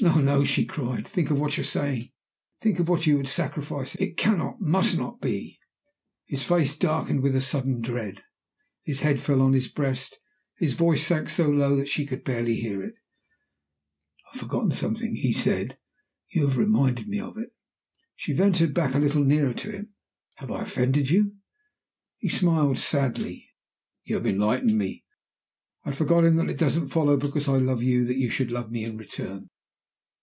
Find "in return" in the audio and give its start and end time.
28.84-29.50